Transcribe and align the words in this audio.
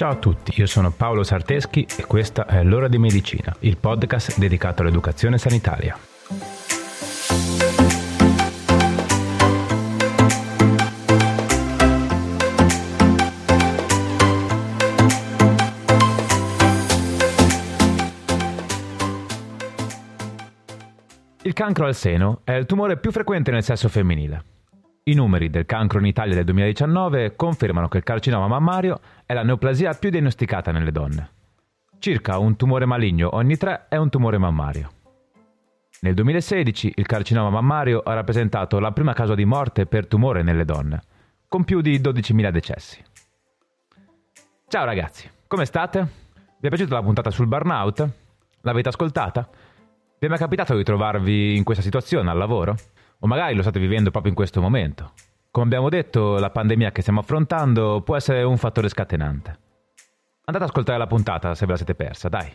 Ciao 0.00 0.12
a 0.12 0.16
tutti, 0.16 0.58
io 0.58 0.64
sono 0.64 0.90
Paolo 0.90 1.22
Sarteschi 1.22 1.86
e 1.98 2.06
questa 2.06 2.46
è 2.46 2.62
L'ora 2.62 2.88
di 2.88 2.96
medicina, 2.96 3.54
il 3.58 3.76
podcast 3.76 4.38
dedicato 4.38 4.80
all'educazione 4.80 5.36
sanitaria. 5.36 5.94
Il 21.42 21.52
cancro 21.52 21.84
al 21.84 21.94
seno 21.94 22.40
è 22.44 22.52
il 22.52 22.64
tumore 22.64 22.96
più 22.96 23.12
frequente 23.12 23.50
nel 23.50 23.62
sesso 23.62 23.90
femminile. 23.90 24.49
I 25.10 25.14
numeri 25.14 25.50
del 25.50 25.66
cancro 25.66 25.98
in 25.98 26.06
Italia 26.06 26.36
del 26.36 26.44
2019 26.44 27.34
confermano 27.34 27.88
che 27.88 27.96
il 27.96 28.04
carcinoma 28.04 28.46
mammario 28.46 29.00
è 29.26 29.34
la 29.34 29.42
neoplasia 29.42 29.92
più 29.94 30.08
diagnosticata 30.08 30.70
nelle 30.70 30.92
donne. 30.92 31.30
Circa 31.98 32.38
un 32.38 32.54
tumore 32.54 32.86
maligno 32.86 33.34
ogni 33.34 33.56
tre 33.56 33.86
è 33.88 33.96
un 33.96 34.08
tumore 34.08 34.38
mammario. 34.38 34.88
Nel 36.02 36.14
2016 36.14 36.92
il 36.94 37.06
carcinoma 37.06 37.50
mammario 37.50 38.02
ha 38.04 38.14
rappresentato 38.14 38.78
la 38.78 38.92
prima 38.92 39.12
causa 39.12 39.34
di 39.34 39.44
morte 39.44 39.84
per 39.84 40.06
tumore 40.06 40.44
nelle 40.44 40.64
donne, 40.64 41.02
con 41.48 41.64
più 41.64 41.80
di 41.80 41.98
12.000 41.98 42.50
decessi. 42.50 43.02
Ciao 44.68 44.84
ragazzi, 44.84 45.28
come 45.48 45.64
state? 45.64 46.06
Vi 46.60 46.66
è 46.66 46.68
piaciuta 46.68 46.94
la 46.94 47.02
puntata 47.02 47.32
sul 47.32 47.48
burnout? 47.48 48.08
L'avete 48.60 48.90
ascoltata? 48.90 49.48
Vi 50.20 50.26
è 50.26 50.28
mai 50.28 50.38
capitato 50.38 50.76
di 50.76 50.84
trovarvi 50.84 51.56
in 51.56 51.64
questa 51.64 51.82
situazione 51.82 52.30
al 52.30 52.38
lavoro? 52.38 52.76
O 53.20 53.26
magari 53.26 53.54
lo 53.54 53.62
state 53.62 53.78
vivendo 53.78 54.10
proprio 54.10 54.32
in 54.32 54.36
questo 54.36 54.60
momento. 54.60 55.12
Come 55.50 55.66
abbiamo 55.66 55.88
detto, 55.88 56.38
la 56.38 56.50
pandemia 56.50 56.92
che 56.92 57.00
stiamo 57.00 57.20
affrontando 57.20 58.02
può 58.02 58.16
essere 58.16 58.42
un 58.42 58.56
fattore 58.56 58.88
scatenante. 58.88 59.58
Andate 60.44 60.64
ad 60.64 60.70
ascoltare 60.70 60.98
la 60.98 61.06
puntata 61.06 61.54
se 61.54 61.64
ve 61.66 61.72
la 61.72 61.76
siete 61.76 61.94
persa, 61.94 62.28
dai. 62.28 62.50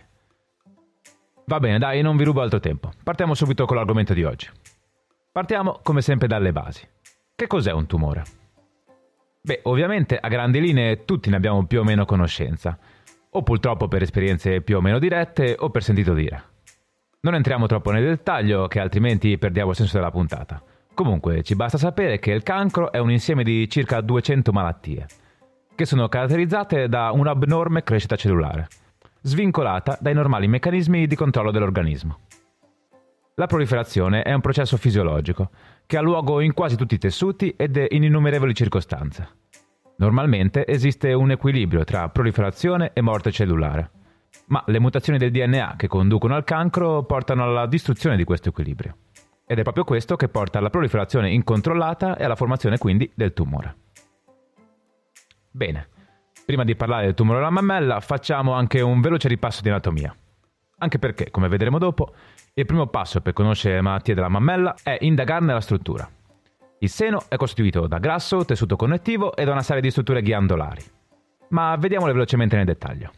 Va 1.46 1.60
bene, 1.60 1.78
dai, 1.78 2.02
non 2.02 2.18
vi 2.18 2.24
rubo 2.24 2.42
altro 2.42 2.60
tempo. 2.60 2.92
Partiamo 3.04 3.36
subito 3.36 3.66
con 3.66 3.76
l'argomento 3.76 4.14
di 4.14 4.24
oggi. 4.24 4.50
Partiamo 5.32 5.80
come 5.84 6.02
sempre 6.02 6.28
dalle 6.28 6.52
basi. 6.52 6.88
Che 7.36 7.48
cos'è 7.48 7.72
un 7.72 7.86
tumore? 7.86 8.24
Beh, 9.42 9.60
ovviamente 9.64 10.18
a 10.18 10.28
grandi 10.28 10.60
linee 10.60 11.06
tutti 11.06 11.30
ne 11.30 11.36
abbiamo 11.36 11.66
più 11.66 11.82
o 11.82 11.84
meno 11.84 12.06
conoscenza, 12.06 12.80
o 13.30 13.44
purtroppo 13.44 13.88
per 13.88 14.02
esperienze 14.02 14.62
più 14.62 14.78
o 14.78 14.82
meno 14.82 14.98
dirette 14.98 15.56
o 15.60 15.70
per 15.70 15.84
sentito 15.84 16.14
dire. 16.14 16.55
Non 17.26 17.34
entriamo 17.34 17.66
troppo 17.66 17.90
nel 17.90 18.06
dettaglio, 18.06 18.68
che 18.68 18.80
altrimenti 18.80 19.40
perdiamo 19.40 19.72
il 19.72 19.76
senso 19.76 19.98
della 19.98 20.12
puntata. 20.12 20.62
Comunque, 20.94 21.42
ci 21.42 21.56
basta 21.56 21.80
sapere 21.80 22.20
che 22.20 22.30
il 22.30 22.44
cancro 22.44 22.92
è 22.92 23.00
un 23.00 23.10
insieme 23.10 23.44
di 23.44 23.68
circa 23.68 24.00
200 24.00 24.52
malattie, 24.52 25.08
che 25.74 25.86
sono 25.86 26.08
caratterizzate 26.08 26.88
da 26.88 27.10
un'abnorme 27.10 27.82
crescita 27.82 28.16
cellulare, 28.16 28.68
svincolata 29.22 29.98
dai 30.00 30.14
normali 30.14 30.48
meccanismi 30.48 31.08
di 31.08 31.16
controllo 31.16 31.50
dell'organismo. 31.50 32.20
La 33.34 33.48
proliferazione 33.48 34.22
è 34.22 34.32
un 34.32 34.42
processo 34.42 34.78
fisiologico, 34.78 35.50
che 35.88 35.98
ha 35.98 36.02
luogo 36.02 36.42
in 36.42 36.54
quasi 36.54 36.76
tutti 36.76 36.94
i 36.94 37.00
tessuti 37.00 37.56
ed 37.58 37.84
in 37.90 38.04
innumerevoli 38.04 38.54
circostanze. 38.54 39.30
Normalmente 39.96 40.68
esiste 40.68 41.12
un 41.14 41.32
equilibrio 41.32 41.86
tra 41.86 42.08
proliferazione 42.08 42.92
e 42.94 43.02
morte 43.02 43.32
cellulare 43.32 43.90
ma 44.48 44.64
le 44.68 44.80
mutazioni 44.80 45.18
del 45.18 45.32
DNA 45.32 45.76
che 45.78 45.88
conducono 45.88 46.36
al 46.36 46.44
cancro 46.44 47.04
portano 47.04 47.44
alla 47.44 47.66
distruzione 47.66 48.16
di 48.16 48.24
questo 48.24 48.50
equilibrio. 48.50 48.98
Ed 49.48 49.60
è 49.60 49.64
proprio 49.64 49.84
questo 49.84 50.16
che 50.16 50.28
porta 50.28 50.58
alla 50.58 50.70
proliferazione 50.70 51.32
incontrollata 51.32 52.18
e 52.18 52.24
alla 52.24 52.36
formazione 52.36 52.78
quindi 52.78 53.12
del 53.14 53.34
tumore. 53.34 53.76
Bene, 55.52 55.88
prima 56.46 56.64
di 56.64 56.76
parlare 56.76 57.06
del 57.06 57.14
tumore 57.14 57.40
alla 57.40 57.50
mammella 57.50 58.00
facciamo 58.00 58.54
anche 58.54 58.82
un 58.82 59.02
veloce 59.02 59.28
ripasso 59.28 59.62
di 59.62 59.70
anatomia. 59.70 60.16
Anche 60.78 61.00
perché, 61.00 61.32
come 61.32 61.48
vedremo 61.48 61.78
dopo, 61.78 62.14
il 62.54 62.66
primo 62.66 62.88
passo 62.88 63.22
per 63.22 63.34
conoscere 63.34 63.76
le 63.76 63.82
malattie 63.82 64.14
della 64.14 64.28
mammella 64.28 64.76
è 64.84 64.98
indagarne 65.00 65.54
la 65.54 65.62
struttura. 65.62 66.10
Il 66.80 66.90
seno 66.90 67.24
è 67.30 67.38
costituito 67.38 67.88
da 67.88 68.00
grasso, 68.00 68.44
tessuto 68.44 68.76
connettivo 68.76 69.36
e 69.36 69.46
da 69.46 69.52
una 69.52 69.62
serie 69.62 69.82
di 69.82 69.92
strutture 69.92 70.22
ghiandolari. 70.22 70.84
Ma 71.50 71.76
vediamole 71.78 72.12
velocemente 72.12 72.58
nel 72.58 72.66
dettaglio. 72.66 73.12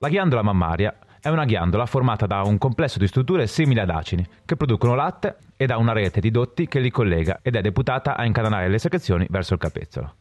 La 0.00 0.08
ghiandola 0.10 0.42
mammaria 0.42 0.96
è 1.20 1.28
una 1.28 1.44
ghiandola 1.44 1.84
formata 1.84 2.24
da 2.26 2.42
un 2.42 2.56
complesso 2.56 3.00
di 3.00 3.08
strutture 3.08 3.48
simili 3.48 3.80
ad 3.80 3.90
acini 3.90 4.24
che 4.44 4.54
producono 4.54 4.94
latte 4.94 5.38
e 5.56 5.66
da 5.66 5.76
una 5.76 5.90
rete 5.90 6.20
di 6.20 6.30
dotti 6.30 6.68
che 6.68 6.78
li 6.78 6.92
collega 6.92 7.40
ed 7.42 7.56
è 7.56 7.60
deputata 7.60 8.16
a 8.16 8.24
incatenare 8.24 8.68
le 8.68 8.78
secrezioni 8.78 9.26
verso 9.28 9.54
il 9.54 9.58
capezzolo. 9.58 10.14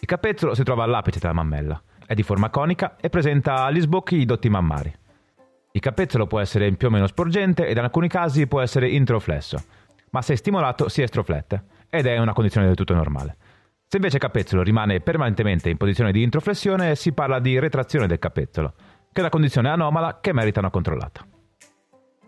Il 0.00 0.06
capezzolo 0.06 0.54
si 0.54 0.62
trova 0.62 0.84
all'apice 0.84 1.20
della 1.20 1.32
mammella, 1.32 1.82
è 2.04 2.12
di 2.12 2.22
forma 2.22 2.50
conica 2.50 2.96
e 3.00 3.08
presenta 3.08 3.64
agli 3.64 3.80
sbocchi 3.80 4.16
i 4.16 4.26
dotti 4.26 4.50
mammari. 4.50 4.94
Il 5.72 5.80
capezzolo 5.80 6.26
può 6.26 6.40
essere 6.40 6.70
più 6.72 6.88
o 6.88 6.90
meno 6.90 7.06
sporgente 7.06 7.66
ed 7.66 7.78
in 7.78 7.84
alcuni 7.84 8.08
casi 8.08 8.46
può 8.46 8.60
essere 8.60 8.90
introflesso, 8.90 9.64
ma 10.10 10.20
se 10.20 10.36
stimolato 10.36 10.90
si 10.90 11.00
estroflette 11.00 11.64
ed 11.88 12.04
è 12.04 12.18
una 12.18 12.34
condizione 12.34 12.66
del 12.66 12.76
tutto 12.76 12.92
normale. 12.92 13.36
Se 13.90 13.96
invece 13.96 14.16
il 14.16 14.22
capezzolo 14.22 14.62
rimane 14.62 15.00
permanentemente 15.00 15.70
in 15.70 15.78
posizione 15.78 16.12
di 16.12 16.22
introflessione 16.22 16.94
si 16.94 17.14
parla 17.14 17.38
di 17.38 17.58
retrazione 17.58 18.06
del 18.06 18.18
capezzolo, 18.18 18.74
che 19.18 19.24
la 19.24 19.30
condizione 19.30 19.68
anomala 19.68 20.20
che 20.20 20.32
merita 20.32 20.60
una 20.60 20.70
controllata. 20.70 21.26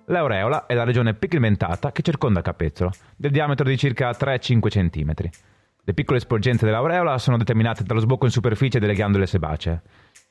L'aureola 0.07 0.67
è 0.67 0.75
la 0.75 0.83
regione 0.83 1.15
pigmentata 1.15 1.93
che 1.93 2.03
circonda 2.03 2.41
il 2.41 2.45
capezzolo, 2.45 2.91
del 3.17 3.31
diametro 3.31 3.65
di 3.65 3.79
circa 3.79 4.11
3-5 4.11 4.69
cm. 4.69 5.13
Le 5.85 5.95
piccole 5.95 6.19
sporgenze 6.19 6.67
dell'aureola 6.67 7.17
sono 7.19 7.37
determinate 7.37 7.85
dallo 7.85 8.01
sbocco 8.01 8.25
in 8.25 8.33
superficie 8.33 8.81
delle 8.81 8.95
ghiandole 8.95 9.27
sebacee. 9.27 9.83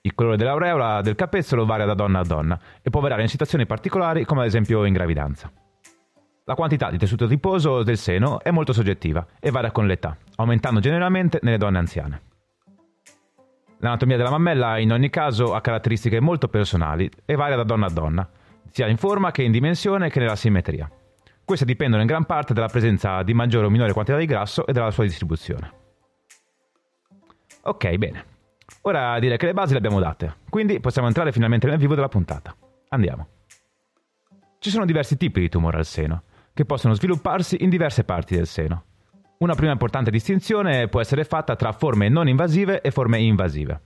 Il 0.01 0.13
colore 0.13 0.35
dell'aureola 0.35 0.99
del 0.99 1.15
capezzolo 1.15 1.65
varia 1.65 1.85
da 1.85 1.93
donna 1.93 2.19
a 2.19 2.25
donna 2.25 2.59
e 2.81 2.89
può 2.89 2.99
variare 2.99 3.21
in 3.21 3.29
situazioni 3.29 3.65
particolari 3.65 4.25
come 4.25 4.41
ad 4.41 4.47
esempio 4.47 4.83
in 4.83 4.91
gravidanza. 4.91 5.49
La 6.43 6.55
quantità 6.55 6.91
di 6.91 6.97
tessuto 6.97 7.23
adiposo 7.23 7.83
del 7.83 7.97
seno 7.97 8.41
è 8.41 8.51
molto 8.51 8.73
soggettiva 8.73 9.25
e 9.39 9.49
varia 9.49 9.71
con 9.71 9.87
l'età, 9.87 10.17
aumentando 10.35 10.81
generalmente 10.81 11.39
nelle 11.41 11.57
donne 11.57 11.77
anziane. 11.77 12.21
L'anatomia 13.81 14.17
della 14.17 14.29
mammella 14.29 14.77
in 14.77 14.91
ogni 14.91 15.09
caso 15.09 15.53
ha 15.53 15.61
caratteristiche 15.61 16.19
molto 16.19 16.49
personali 16.49 17.09
e 17.25 17.35
varia 17.35 17.55
da 17.55 17.63
donna 17.63 17.85
a 17.85 17.89
donna, 17.89 18.29
sia 18.71 18.87
in 18.87 18.97
forma 18.97 19.31
che 19.31 19.43
in 19.43 19.51
dimensione 19.51 20.09
che 20.09 20.19
nella 20.19 20.35
simmetria. 20.35 20.89
Queste 21.45 21.65
dipendono 21.65 22.01
in 22.01 22.07
gran 22.07 22.25
parte 22.25 22.53
dalla 22.53 22.67
presenza 22.67 23.23
di 23.23 23.33
maggiore 23.33 23.67
o 23.67 23.69
minore 23.69 23.93
quantità 23.93 24.17
di 24.17 24.25
grasso 24.25 24.67
e 24.67 24.73
dalla 24.73 24.91
sua 24.91 25.05
distribuzione. 25.05 25.73
Ok, 27.63 27.95
bene. 27.95 28.25
Ora 28.81 29.17
direi 29.17 29.37
che 29.37 29.45
le 29.45 29.53
basi 29.53 29.71
le 29.71 29.79
abbiamo 29.79 29.99
date, 29.99 30.35
quindi 30.49 30.79
possiamo 30.79 31.07
entrare 31.07 31.31
finalmente 31.31 31.67
nel 31.67 31.77
vivo 31.77 31.95
della 31.95 32.09
puntata. 32.09 32.55
Andiamo. 32.89 33.27
Ci 34.59 34.69
sono 34.69 34.85
diversi 34.85 35.15
tipi 35.15 35.39
di 35.39 35.49
tumore 35.49 35.77
al 35.77 35.85
seno, 35.85 36.23
che 36.53 36.65
possono 36.65 36.93
svilupparsi 36.93 37.63
in 37.63 37.69
diverse 37.69 38.03
parti 38.03 38.35
del 38.35 38.45
seno. 38.45 38.83
Una 39.41 39.55
prima 39.55 39.71
importante 39.71 40.11
distinzione 40.11 40.89
può 40.89 40.99
essere 40.99 41.23
fatta 41.23 41.55
tra 41.55 41.71
forme 41.71 42.09
non 42.09 42.27
invasive 42.27 42.81
e 42.81 42.91
forme 42.91 43.21
invasive. 43.21 43.81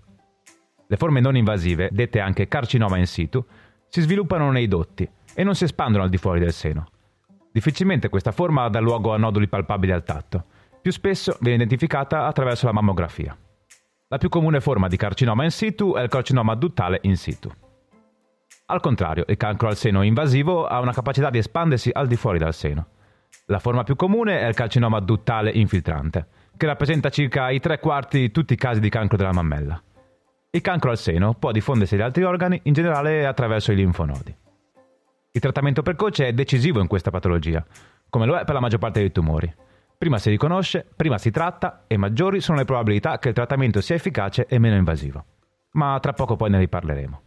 Le 0.87 0.97
forme 0.97 1.19
non 1.19 1.35
invasive, 1.35 1.89
dette 1.91 2.19
anche 2.19 2.47
carcinoma 2.47 2.97
in 2.97 3.05
situ, 3.05 3.45
si 3.87 4.01
sviluppano 4.01 4.49
nei 4.49 4.67
dotti 4.67 5.07
e 5.35 5.43
non 5.43 5.53
si 5.53 5.65
espandono 5.65 6.03
al 6.03 6.09
di 6.09 6.17
fuori 6.17 6.39
del 6.39 6.53
seno. 6.53 6.87
Difficilmente 7.51 8.09
questa 8.09 8.31
forma 8.31 8.67
dà 8.67 8.79
luogo 8.79 9.13
a 9.13 9.17
noduli 9.17 9.47
palpabili 9.47 9.91
al 9.91 10.03
tatto. 10.03 10.43
Più 10.81 10.91
spesso 10.91 11.37
viene 11.39 11.57
identificata 11.57 12.25
attraverso 12.25 12.65
la 12.65 12.71
mammografia. 12.71 13.37
La 14.07 14.17
più 14.17 14.29
comune 14.29 14.59
forma 14.59 14.87
di 14.87 14.97
carcinoma 14.97 15.43
in 15.43 15.51
situ 15.51 15.93
è 15.93 16.01
il 16.01 16.09
carcinoma 16.09 16.55
duttale 16.55 16.97
in 17.03 17.15
situ. 17.15 17.51
Al 18.65 18.79
contrario, 18.79 19.23
il 19.27 19.37
cancro 19.37 19.67
al 19.67 19.75
seno 19.75 20.01
invasivo 20.01 20.65
ha 20.65 20.79
una 20.79 20.93
capacità 20.93 21.29
di 21.29 21.37
espandersi 21.37 21.91
al 21.93 22.07
di 22.07 22.15
fuori 22.15 22.39
dal 22.39 22.55
seno. 22.55 22.87
La 23.47 23.59
forma 23.59 23.83
più 23.83 23.95
comune 23.95 24.39
è 24.39 24.47
il 24.47 24.55
carcinoma 24.55 24.99
duttale 24.99 25.51
infiltrante, 25.51 26.27
che 26.55 26.65
rappresenta 26.65 27.09
circa 27.09 27.49
i 27.49 27.59
tre 27.59 27.79
quarti 27.79 28.19
di 28.19 28.31
tutti 28.31 28.53
i 28.53 28.57
casi 28.57 28.79
di 28.79 28.89
cancro 28.89 29.17
della 29.17 29.33
mammella. 29.33 29.81
Il 30.49 30.61
cancro 30.61 30.91
al 30.91 30.97
seno 30.97 31.33
può 31.33 31.51
diffondersi 31.51 31.95
agli 31.95 32.01
altri 32.01 32.23
organi, 32.23 32.59
in 32.63 32.73
generale 32.73 33.25
attraverso 33.25 33.71
i 33.71 33.75
linfonodi. 33.75 34.35
Il 35.31 35.41
trattamento 35.41 35.81
precoce 35.81 36.27
è 36.27 36.33
decisivo 36.33 36.79
in 36.79 36.87
questa 36.87 37.09
patologia, 37.09 37.65
come 38.07 38.25
lo 38.27 38.35
è 38.35 38.45
per 38.45 38.53
la 38.53 38.59
maggior 38.59 38.79
parte 38.79 38.99
dei 38.99 39.11
tumori. 39.11 39.51
Prima 39.97 40.19
si 40.19 40.29
riconosce, 40.29 40.85
prima 40.95 41.17
si 41.17 41.31
tratta 41.31 41.85
e 41.87 41.97
maggiori 41.97 42.39
sono 42.39 42.59
le 42.59 42.65
probabilità 42.65 43.17
che 43.17 43.29
il 43.29 43.33
trattamento 43.33 43.81
sia 43.81 43.95
efficace 43.95 44.45
e 44.45 44.59
meno 44.59 44.75
invasivo. 44.75 45.25
Ma 45.71 45.97
tra 45.99 46.13
poco 46.13 46.35
poi 46.35 46.51
ne 46.51 46.59
riparleremo. 46.59 47.21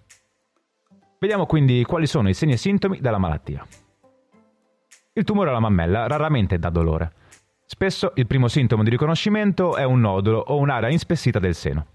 Vediamo 1.19 1.47
quindi 1.47 1.83
quali 1.85 2.07
sono 2.07 2.29
i 2.29 2.35
segni 2.35 2.53
e 2.53 2.59
sintomi 2.59 3.01
della 3.01 3.19
malattia. 3.19 3.67
Il 5.19 5.25
tumore 5.25 5.49
alla 5.49 5.61
mammella 5.61 6.07
raramente 6.07 6.59
dà 6.59 6.69
dolore. 6.69 7.11
Spesso 7.65 8.13
il 8.17 8.27
primo 8.27 8.49
sintomo 8.49 8.83
di 8.83 8.91
riconoscimento 8.91 9.75
è 9.75 9.83
un 9.83 10.01
nodulo 10.01 10.37
o 10.37 10.59
un'area 10.59 10.91
inspessita 10.91 11.39
del 11.39 11.55
seno. 11.55 11.87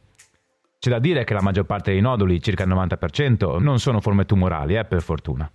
C'è 0.79 0.89
da 0.89 0.97
dire 0.97 1.23
che 1.23 1.35
la 1.35 1.43
maggior 1.43 1.65
parte 1.65 1.91
dei 1.91 2.01
noduli, 2.01 2.41
circa 2.41 2.63
il 2.63 2.71
90%, 2.71 3.59
non 3.59 3.77
sono 3.77 4.01
forme 4.01 4.25
tumorali, 4.25 4.75
eh, 4.75 4.85
per 4.85 5.03
fortuna. 5.03 5.49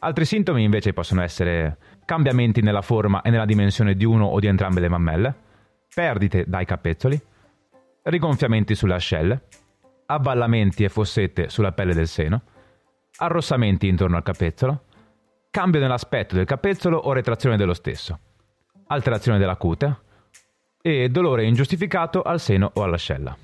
Altri 0.00 0.26
sintomi 0.26 0.64
invece 0.64 0.92
possono 0.92 1.22
essere 1.22 1.78
cambiamenti 2.04 2.60
nella 2.60 2.82
forma 2.82 3.22
e 3.22 3.30
nella 3.30 3.46
dimensione 3.46 3.94
di 3.94 4.04
uno 4.04 4.26
o 4.26 4.38
di 4.38 4.48
entrambe 4.48 4.80
le 4.80 4.90
mammelle, 4.90 5.34
perdite 5.94 6.44
dai 6.46 6.66
capezzoli, 6.66 7.18
rigonfiamenti 8.02 8.74
sulle 8.74 8.94
ascelle, 8.94 9.44
avvallamenti 10.04 10.84
e 10.84 10.90
fossette 10.90 11.48
sulla 11.48 11.72
pelle 11.72 11.94
del 11.94 12.06
seno, 12.06 12.42
arrossamenti 13.16 13.88
intorno 13.88 14.18
al 14.18 14.22
capezzolo, 14.22 14.82
cambio 15.52 15.80
nell'aspetto 15.80 16.34
del 16.34 16.46
capezzolo 16.46 16.96
o 16.96 17.12
retrazione 17.12 17.58
dello 17.58 17.74
stesso, 17.74 18.18
alterazione 18.86 19.38
della 19.38 19.56
cute 19.56 20.00
e 20.80 21.10
dolore 21.10 21.44
ingiustificato 21.44 22.22
al 22.22 22.40
seno 22.40 22.70
o 22.72 22.82
all'ascella. 22.82 23.36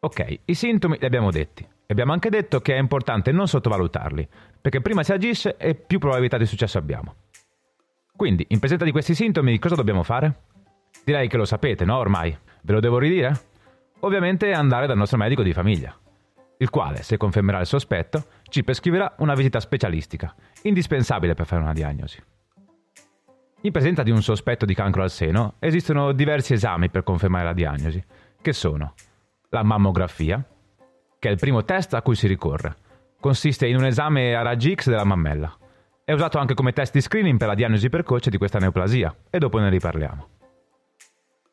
Ok, 0.00 0.40
i 0.46 0.54
sintomi 0.54 0.96
li 0.98 1.04
abbiamo 1.04 1.30
detti. 1.30 1.62
E 1.62 1.92
abbiamo 1.92 2.12
anche 2.12 2.30
detto 2.30 2.60
che 2.60 2.74
è 2.74 2.78
importante 2.78 3.30
non 3.30 3.46
sottovalutarli, 3.46 4.26
perché 4.60 4.80
prima 4.80 5.02
si 5.02 5.12
agisce 5.12 5.56
e 5.58 5.74
più 5.74 5.98
probabilità 5.98 6.38
di 6.38 6.46
successo 6.46 6.78
abbiamo. 6.78 7.14
Quindi, 8.16 8.46
in 8.48 8.58
presenza 8.58 8.84
di 8.86 8.90
questi 8.90 9.14
sintomi, 9.14 9.58
cosa 9.58 9.74
dobbiamo 9.74 10.02
fare? 10.02 10.44
Direi 11.04 11.28
che 11.28 11.36
lo 11.36 11.44
sapete, 11.44 11.84
no? 11.84 11.98
Ormai. 11.98 12.36
Ve 12.62 12.72
lo 12.72 12.80
devo 12.80 12.98
ridire? 12.98 13.38
Ovviamente 14.00 14.52
andare 14.52 14.86
dal 14.86 14.96
nostro 14.96 15.18
medico 15.18 15.42
di 15.42 15.52
famiglia, 15.52 15.94
il 16.58 16.70
quale, 16.70 17.02
se 17.02 17.16
confermerà 17.16 17.60
il 17.60 17.66
sospetto, 17.66 18.26
ci 18.48 18.64
prescriverà 18.64 19.14
una 19.18 19.34
visita 19.34 19.60
specialistica, 19.60 20.34
indispensabile 20.62 21.34
per 21.34 21.46
fare 21.46 21.62
una 21.62 21.72
diagnosi. 21.72 22.22
In 23.62 23.72
presenza 23.72 24.02
di 24.02 24.10
un 24.10 24.22
sospetto 24.22 24.64
di 24.64 24.74
cancro 24.74 25.02
al 25.02 25.10
seno, 25.10 25.54
esistono 25.58 26.12
diversi 26.12 26.52
esami 26.52 26.90
per 26.90 27.02
confermare 27.02 27.44
la 27.44 27.52
diagnosi, 27.52 28.02
che 28.40 28.52
sono 28.52 28.94
la 29.50 29.62
mammografia, 29.62 30.44
che 31.18 31.28
è 31.28 31.32
il 31.32 31.38
primo 31.38 31.64
test 31.64 31.94
a 31.94 32.02
cui 32.02 32.14
si 32.14 32.26
ricorre. 32.26 32.76
Consiste 33.20 33.66
in 33.66 33.76
un 33.76 33.84
esame 33.84 34.34
a 34.34 34.42
raggi 34.42 34.74
X 34.74 34.88
della 34.88 35.04
mammella. 35.04 35.56
È 36.04 36.12
usato 36.12 36.38
anche 36.38 36.54
come 36.54 36.72
test 36.72 36.92
di 36.92 37.00
screening 37.00 37.38
per 37.38 37.48
la 37.48 37.54
diagnosi 37.54 37.88
precoce 37.88 38.30
di 38.30 38.38
questa 38.38 38.58
neoplasia, 38.58 39.14
e 39.28 39.38
dopo 39.38 39.58
ne 39.58 39.70
riparliamo. 39.70 40.37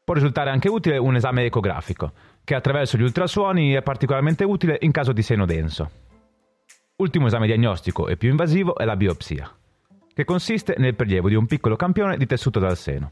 Può 0.06 0.14
risultare 0.14 0.52
anche 0.52 0.70
utile 0.70 1.00
un 1.00 1.16
esame 1.16 1.46
ecografico, 1.46 2.12
che 2.44 2.54
attraverso 2.54 2.96
gli 2.96 3.02
ultrasuoni 3.02 3.74
è 3.74 3.82
particolarmente 3.82 4.44
utile 4.44 4.78
in 4.82 4.92
caso 4.92 5.12
di 5.14 5.24
seno 5.24 5.48
denso. 5.48 5.90
Ultimo 6.98 7.26
esame 7.26 7.48
diagnostico 7.48 8.08
e 8.08 8.16
più 8.16 8.30
invasivo 8.30 8.78
è 8.78 8.86
la 8.86 8.96
biopsia, 8.96 9.52
che 10.14 10.24
consiste 10.24 10.76
nel 10.78 10.94
prelievo 10.94 11.28
di 11.28 11.34
un 11.34 11.48
piccolo 11.48 11.76
campione 11.76 12.18
di 12.18 12.28
tessuto 12.28 12.60
dal 12.60 12.78
seno. 12.78 13.12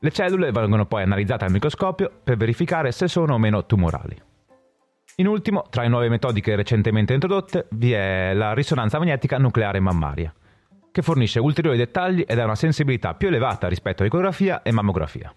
Le 0.00 0.10
cellule 0.10 0.50
vengono 0.50 0.84
poi 0.86 1.04
analizzate 1.04 1.44
al 1.44 1.52
microscopio 1.52 2.10
per 2.24 2.36
verificare 2.36 2.90
se 2.90 3.06
sono 3.06 3.34
o 3.34 3.38
meno 3.38 3.64
tumorali. 3.64 4.20
In 5.16 5.28
ultimo, 5.28 5.62
tra 5.70 5.82
le 5.82 5.88
nuove 5.88 6.08
metodiche 6.08 6.56
recentemente 6.56 7.14
introdotte, 7.14 7.68
vi 7.70 7.92
è 7.92 8.34
la 8.34 8.52
risonanza 8.52 8.98
magnetica 8.98 9.38
nucleare 9.38 9.78
mammaria, 9.78 10.34
che 10.90 11.02
fornisce 11.02 11.38
ulteriori 11.38 11.78
dettagli 11.78 12.24
ed 12.26 12.36
ha 12.40 12.44
una 12.44 12.56
sensibilità 12.56 13.14
più 13.14 13.28
elevata 13.28 13.68
rispetto 13.68 14.02
a 14.02 14.06
ecografia 14.06 14.62
e 14.62 14.72
mammografia. 14.72 15.32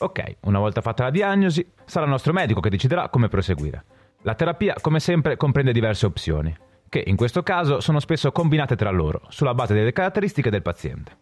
Ok, 0.00 0.36
una 0.42 0.60
volta 0.60 0.80
fatta 0.80 1.04
la 1.04 1.10
diagnosi, 1.10 1.72
sarà 1.84 2.04
il 2.04 2.10
nostro 2.10 2.32
medico 2.32 2.60
che 2.60 2.70
deciderà 2.70 3.08
come 3.08 3.28
proseguire. 3.28 3.84
La 4.22 4.34
terapia, 4.34 4.74
come 4.80 5.00
sempre, 5.00 5.36
comprende 5.36 5.72
diverse 5.72 6.06
opzioni, 6.06 6.54
che 6.88 7.02
in 7.04 7.16
questo 7.16 7.42
caso 7.42 7.80
sono 7.80 7.98
spesso 7.98 8.30
combinate 8.30 8.76
tra 8.76 8.90
loro, 8.90 9.22
sulla 9.28 9.54
base 9.54 9.74
delle 9.74 9.92
caratteristiche 9.92 10.50
del 10.50 10.62
paziente. 10.62 11.16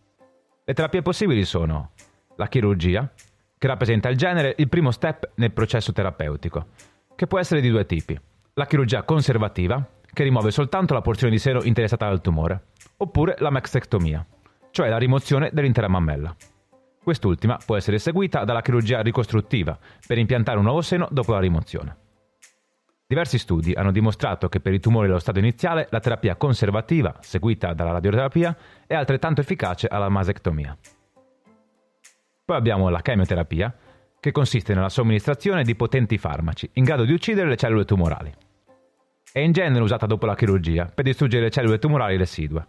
Le 0.64 0.74
terapie 0.74 1.00
possibili 1.00 1.44
sono 1.44 1.92
la 2.36 2.48
chirurgia, 2.48 3.10
che 3.58 3.66
rappresenta 3.66 4.10
il 4.10 4.16
genere 4.16 4.54
il 4.58 4.68
primo 4.68 4.90
step 4.90 5.30
nel 5.36 5.52
processo 5.52 5.92
terapeutico, 5.92 6.66
che 7.14 7.26
può 7.26 7.38
essere 7.38 7.62
di 7.62 7.70
due 7.70 7.86
tipi. 7.86 8.18
La 8.54 8.66
chirurgia 8.66 9.04
conservativa, 9.04 9.82
che 10.12 10.22
rimuove 10.22 10.50
soltanto 10.50 10.92
la 10.92 11.00
porzione 11.00 11.32
di 11.32 11.38
seno 11.38 11.62
interessata 11.62 12.08
dal 12.08 12.20
tumore, 12.20 12.66
oppure 12.98 13.36
la 13.38 13.50
mastectomia, 13.50 14.24
cioè 14.70 14.90
la 14.90 14.98
rimozione 14.98 15.48
dell'intera 15.52 15.88
mammella. 15.88 16.34
Quest'ultima 17.06 17.56
può 17.64 17.76
essere 17.76 17.98
eseguita 17.98 18.42
dalla 18.42 18.62
chirurgia 18.62 19.00
ricostruttiva 19.00 19.78
per 20.04 20.18
impiantare 20.18 20.58
un 20.58 20.64
nuovo 20.64 20.80
seno 20.80 21.06
dopo 21.12 21.30
la 21.30 21.38
rimozione. 21.38 21.96
Diversi 23.06 23.38
studi 23.38 23.74
hanno 23.74 23.92
dimostrato 23.92 24.48
che 24.48 24.58
per 24.58 24.74
i 24.74 24.80
tumori 24.80 25.06
dello 25.06 25.20
stadio 25.20 25.40
iniziale 25.40 25.86
la 25.90 26.00
terapia 26.00 26.34
conservativa, 26.34 27.14
seguita 27.20 27.74
dalla 27.74 27.92
radioterapia, 27.92 28.56
è 28.88 28.94
altrettanto 28.94 29.40
efficace 29.40 29.86
alla 29.86 30.08
masectomia. 30.08 30.76
Poi 32.44 32.56
abbiamo 32.56 32.88
la 32.88 33.02
chemioterapia, 33.02 33.72
che 34.18 34.32
consiste 34.32 34.74
nella 34.74 34.88
somministrazione 34.88 35.62
di 35.62 35.76
potenti 35.76 36.18
farmaci 36.18 36.68
in 36.72 36.82
grado 36.82 37.04
di 37.04 37.12
uccidere 37.12 37.48
le 37.48 37.56
cellule 37.56 37.84
tumorali. 37.84 38.34
È 39.30 39.38
in 39.38 39.52
genere 39.52 39.84
usata 39.84 40.06
dopo 40.06 40.26
la 40.26 40.34
chirurgia 40.34 40.90
per 40.92 41.04
distruggere 41.04 41.44
le 41.44 41.50
cellule 41.50 41.78
tumorali 41.78 42.16
residue. 42.16 42.66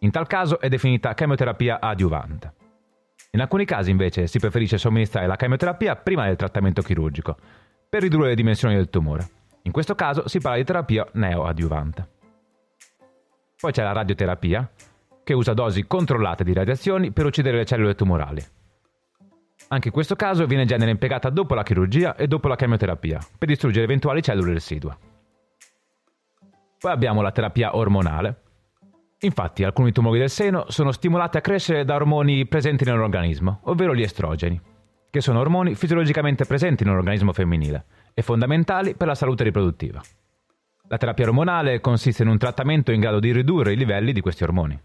In 0.00 0.10
tal 0.10 0.26
caso 0.26 0.58
è 0.58 0.68
definita 0.68 1.14
chemioterapia 1.14 1.78
adiuvante. 1.78 2.57
In 3.30 3.40
alcuni 3.40 3.66
casi 3.66 3.90
invece 3.90 4.26
si 4.26 4.38
preferisce 4.38 4.78
somministrare 4.78 5.26
la 5.26 5.36
chemioterapia 5.36 5.96
prima 5.96 6.24
del 6.24 6.36
trattamento 6.36 6.80
chirurgico, 6.80 7.36
per 7.88 8.02
ridurre 8.02 8.28
le 8.28 8.34
dimensioni 8.34 8.74
del 8.74 8.88
tumore. 8.90 9.28
In 9.62 9.72
questo 9.72 9.94
caso 9.94 10.28
si 10.28 10.40
parla 10.40 10.56
di 10.58 10.64
terapia 10.64 11.06
neoadiuvante. 11.12 12.08
Poi 13.60 13.72
c'è 13.72 13.82
la 13.82 13.92
radioterapia, 13.92 14.70
che 15.24 15.34
usa 15.34 15.52
dosi 15.52 15.86
controllate 15.86 16.42
di 16.42 16.54
radiazioni 16.54 17.12
per 17.12 17.26
uccidere 17.26 17.58
le 17.58 17.66
cellule 17.66 17.94
tumorali. 17.94 18.42
Anche 19.68 19.88
in 19.88 19.92
questo 19.92 20.16
caso 20.16 20.46
viene 20.46 20.62
in 20.62 20.68
genere 20.68 20.90
impiegata 20.90 21.28
dopo 21.28 21.54
la 21.54 21.62
chirurgia 21.62 22.16
e 22.16 22.26
dopo 22.26 22.48
la 22.48 22.56
chemioterapia, 22.56 23.18
per 23.36 23.48
distruggere 23.48 23.84
eventuali 23.84 24.22
cellule 24.22 24.54
residue. 24.54 24.96
Poi 26.78 26.90
abbiamo 26.90 27.20
la 27.20 27.32
terapia 27.32 27.76
ormonale, 27.76 28.42
Infatti, 29.20 29.64
alcuni 29.64 29.90
tumori 29.90 30.20
del 30.20 30.30
seno 30.30 30.66
sono 30.68 30.92
stimolati 30.92 31.38
a 31.38 31.40
crescere 31.40 31.84
da 31.84 31.96
ormoni 31.96 32.46
presenti 32.46 32.84
nell'organismo, 32.84 33.60
ovvero 33.64 33.92
gli 33.92 34.02
estrogeni, 34.02 34.60
che 35.10 35.20
sono 35.20 35.40
ormoni 35.40 35.74
fisiologicamente 35.74 36.44
presenti 36.44 36.84
nell'organismo 36.84 37.32
femminile 37.32 37.86
e 38.14 38.22
fondamentali 38.22 38.94
per 38.94 39.08
la 39.08 39.16
salute 39.16 39.42
riproduttiva. 39.42 40.00
La 40.86 40.98
terapia 40.98 41.26
ormonale 41.26 41.80
consiste 41.80 42.22
in 42.22 42.28
un 42.28 42.38
trattamento 42.38 42.92
in 42.92 43.00
grado 43.00 43.18
di 43.18 43.32
ridurre 43.32 43.72
i 43.72 43.76
livelli 43.76 44.12
di 44.12 44.20
questi 44.20 44.44
ormoni. 44.44 44.78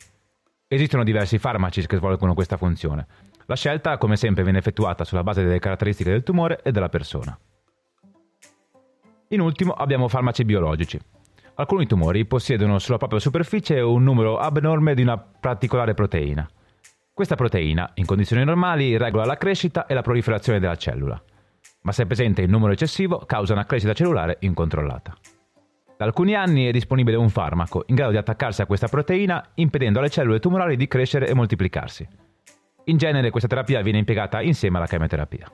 Esistono 0.68 1.04
diversi 1.04 1.38
farmaci 1.38 1.86
che 1.86 1.98
svolgono 1.98 2.34
questa 2.34 2.58
funzione. 2.58 3.06
La 3.46 3.56
scelta, 3.56 3.98
come 4.00 4.16
sempre, 4.16 4.44
viene 4.44 4.58
effettuata 4.58 5.04
sulla 5.04 5.24
base 5.24 5.44
delle 5.44 5.60
caratteristiche 5.60 6.10
del 6.10 6.24
tumore 6.24 6.62
e 6.64 6.72
della 6.72 6.90
persona. 6.90 7.38
In 9.30 9.42
ultimo 9.42 9.74
abbiamo 9.74 10.08
farmaci 10.08 10.44
biologici, 10.44 11.00
Alcuni 11.56 11.86
tumori 11.86 12.26
possiedono 12.26 12.80
sulla 12.80 12.98
propria 12.98 13.20
superficie 13.20 13.80
un 13.80 14.02
numero 14.02 14.40
abnorme 14.40 14.96
di 14.96 15.04
una 15.04 15.20
particolare 15.20 15.94
proteina. 15.94 16.50
Questa 17.14 17.36
proteina, 17.36 17.92
in 17.96 18.06
condizioni 18.06 18.44
normali, 18.44 18.98
regola 18.98 19.26
la 19.26 19.38
crescita 19.38 19.86
e 19.86 19.94
la 19.94 20.02
proliferazione 20.02 20.60
della 20.60 20.76
cellula, 20.76 21.22
ma 21.82 21.92
se 21.92 22.04
è 22.04 22.06
presente 22.08 22.42
in 22.42 22.50
numero 22.50 22.72
eccessivo 22.72 23.20
causa 23.20 23.54
una 23.54 23.68
crescita 23.68 23.94
cellulare 23.94 24.38
incontrollata. 24.40 25.16
Da 25.96 26.06
alcuni 26.06 26.34
anni 26.34 26.66
è 26.66 26.72
disponibile 26.72 27.18
un 27.18 27.30
farmaco 27.30 27.84
in 27.86 27.94
grado 27.94 28.12
di 28.12 28.18
attaccarsi 28.18 28.64
a 28.64 28.66
questa 28.66 28.88
proteina 28.88 29.52
impedendo 29.54 30.00
alle 30.00 30.10
cellule 30.10 30.40
tumorali 30.40 30.76
di 30.76 30.88
crescere 30.88 31.28
e 31.28 31.36
moltiplicarsi. 31.36 32.08
In 32.86 32.98
genere 32.98 33.30
questa 33.30 33.48
terapia 33.48 33.82
viene 33.82 34.00
impiegata 34.00 34.42
insieme 34.42 34.78
alla 34.78 34.88
chemioterapia. 34.88 35.52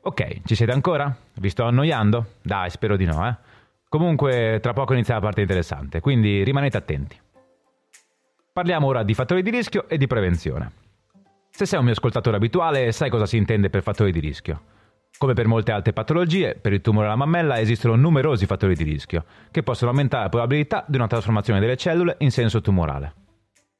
Ok, 0.00 0.40
ci 0.46 0.54
siete 0.54 0.72
ancora? 0.72 1.14
Vi 1.34 1.50
sto 1.50 1.64
annoiando? 1.64 2.36
Dai, 2.40 2.70
spero 2.70 2.96
di 2.96 3.04
no, 3.04 3.28
eh? 3.28 3.36
Comunque, 3.88 4.58
tra 4.60 4.72
poco 4.72 4.94
inizia 4.94 5.14
la 5.14 5.20
parte 5.20 5.40
interessante, 5.40 6.00
quindi 6.00 6.42
rimanete 6.42 6.76
attenti. 6.76 7.18
Parliamo 8.52 8.86
ora 8.86 9.02
di 9.02 9.14
fattori 9.14 9.42
di 9.42 9.50
rischio 9.50 9.88
e 9.88 9.96
di 9.96 10.06
prevenzione. 10.06 10.72
Se 11.50 11.66
sei 11.66 11.78
un 11.78 11.84
mio 11.84 11.94
ascoltatore 11.94 12.36
abituale, 12.36 12.90
sai 12.92 13.10
cosa 13.10 13.26
si 13.26 13.36
intende 13.36 13.70
per 13.70 13.82
fattori 13.82 14.12
di 14.12 14.20
rischio. 14.20 14.62
Come 15.18 15.32
per 15.32 15.46
molte 15.46 15.72
altre 15.72 15.92
patologie, 15.92 16.56
per 16.56 16.72
il 16.72 16.80
tumore 16.82 17.06
alla 17.06 17.16
mammella 17.16 17.58
esistono 17.58 17.96
numerosi 17.96 18.44
fattori 18.44 18.74
di 18.74 18.84
rischio, 18.84 19.24
che 19.50 19.62
possono 19.62 19.90
aumentare 19.90 20.24
la 20.24 20.28
probabilità 20.28 20.84
di 20.86 20.96
una 20.96 21.06
trasformazione 21.06 21.60
delle 21.60 21.76
cellule 21.76 22.16
in 22.18 22.30
senso 22.30 22.60
tumorale. 22.60 23.14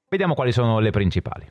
Vediamo 0.08 0.34
quali 0.34 0.52
sono 0.52 0.78
le 0.78 0.90
principali. 0.90 1.50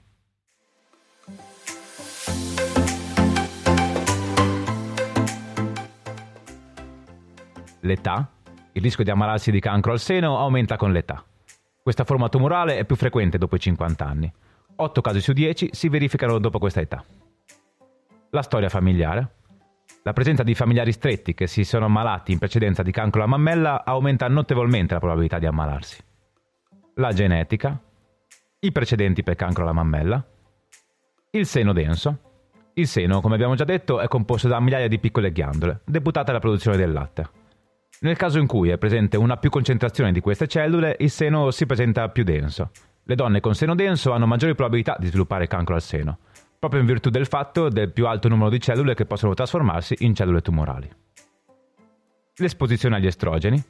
L'età, 7.82 8.35
il 8.76 8.82
rischio 8.82 9.06
di 9.06 9.10
ammalarsi 9.10 9.52
di 9.52 9.62
cancro 9.62 9.94
al 9.94 10.00
seno 10.00 10.38
aumenta 10.38 10.76
con 10.76 10.92
l'età. 10.92 11.24
Questa 11.82 12.04
forma 12.04 12.28
tumorale 12.28 12.78
è 12.78 12.84
più 12.84 12.98
frequente 12.98 13.38
dopo 13.38 13.56
i 13.56 13.60
50 13.60 14.06
anni. 14.06 14.32
8 14.76 15.02
casi 15.02 15.22
su 15.22 15.32
10 15.32 15.70
si 15.72 15.88
verificano 15.88 16.40
dopo 16.40 16.60
questa 16.60 16.82
età. 16.82 17.04
La 18.32 18.42
storia 18.42 18.68
familiare. 18.68 19.30
La 20.04 20.12
presenza 20.12 20.44
di 20.44 20.54
familiari 20.56 20.92
stretti 20.92 21.34
che 21.34 21.48
si 21.48 21.64
sono 21.64 21.86
ammalati 21.86 22.34
in 22.34 22.38
precedenza 22.38 22.84
di 22.84 22.92
cancro 22.92 23.22
alla 23.22 23.30
mammella 23.30 23.86
aumenta 23.86 24.28
notevolmente 24.28 24.94
la 24.94 25.00
probabilità 25.00 25.40
di 25.40 25.46
ammalarsi. 25.46 26.04
La 26.96 27.14
genetica. 27.14 27.80
I 28.60 28.72
precedenti 28.74 29.24
per 29.24 29.36
cancro 29.36 29.64
alla 29.64 29.72
mammella. 29.72 30.22
Il 31.32 31.46
seno 31.46 31.72
denso. 31.72 32.20
Il 32.74 32.88
seno, 32.88 33.22
come 33.22 33.36
abbiamo 33.36 33.56
già 33.56 33.64
detto, 33.64 34.02
è 34.02 34.10
composto 34.10 34.50
da 34.50 34.60
migliaia 34.60 34.90
di 34.90 35.00
piccole 35.00 35.32
ghiandole, 35.32 35.80
deputate 35.86 36.32
alla 36.32 36.40
produzione 36.40 36.76
del 36.76 36.92
latte. 36.92 37.44
Nel 38.02 38.18
caso 38.18 38.40
in 38.40 38.48
cui 38.48 38.70
è 38.70 38.78
presente 38.78 39.18
una 39.18 39.38
più 39.38 39.50
concentrazione 39.50 40.12
di 40.12 40.20
queste 40.20 40.48
cellule, 40.48 40.98
il 41.00 41.10
seno 41.10 41.50
si 41.52 41.66
presenta 41.66 42.10
più 42.10 42.24
denso. 42.24 42.72
Le 43.04 43.16
donne 43.16 43.40
con 43.40 43.56
seno 43.56 43.74
denso 43.74 44.12
hanno 44.12 44.26
maggiori 44.26 44.54
probabilità 44.54 44.98
di 45.00 45.08
sviluppare 45.08 45.48
cancro 45.48 45.76
al 45.76 45.82
seno, 45.82 46.20
proprio 46.60 46.82
in 46.82 46.88
virtù 46.88 47.10
del 47.10 47.26
fatto 47.26 47.70
del 47.70 47.92
più 47.92 48.08
alto 48.08 48.28
numero 48.28 48.50
di 48.50 48.60
cellule 48.60 48.96
che 48.96 49.06
possono 49.06 49.34
trasformarsi 49.34 49.96
in 50.00 50.14
cellule 50.14 50.42
tumorali. 50.42 50.92
L'esposizione 52.38 52.98
agli 52.98 53.08
estrogeni. 53.08 53.64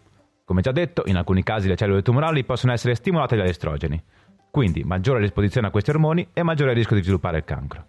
Come 0.44 0.62
già 0.62 0.72
detto, 0.72 1.04
in 1.06 1.18
alcuni 1.18 1.44
casi 1.44 1.68
le 1.68 1.76
cellule 1.76 2.02
tumorali 2.02 2.44
possono 2.44 2.72
essere 2.72 2.96
stimolate 2.96 3.36
dagli 3.36 3.50
estrogeni, 3.50 4.02
quindi 4.50 4.84
maggiore 4.84 5.20
l'esposizione 5.20 5.68
a 5.68 5.72
questi 5.72 5.90
ormoni 5.90 6.30
e 6.34 6.44
maggiore 6.44 6.72
il 6.72 6.78
rischio 6.78 6.96
di 6.96 7.02
sviluppare 7.04 7.38
il 7.38 7.44
cancro. 7.44 7.86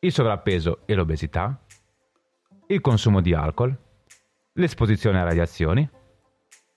Il 0.00 0.12
sovrappeso 0.12 0.80
e 0.86 0.94
l'obesità, 0.94 1.58
il 2.68 2.80
consumo 2.80 3.20
di 3.20 3.32
alcol, 3.32 3.76
l'esposizione 4.56 5.20
a 5.20 5.24
radiazioni 5.24 5.88